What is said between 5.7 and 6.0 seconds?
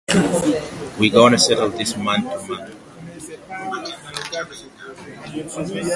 man!